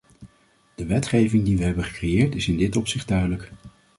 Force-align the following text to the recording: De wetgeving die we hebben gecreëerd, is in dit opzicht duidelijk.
De 0.75 0.85
wetgeving 0.85 1.43
die 1.45 1.57
we 1.57 1.63
hebben 1.63 1.83
gecreëerd, 1.83 2.35
is 2.35 2.47
in 2.47 2.57
dit 2.57 2.75
opzicht 2.75 3.07
duidelijk. 3.07 3.51